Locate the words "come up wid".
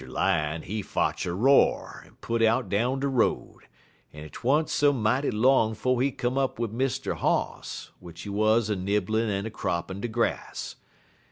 6.11-6.71